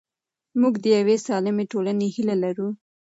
[0.61, 2.69] موږ د یوې سالمې ټولنې هیله لرو.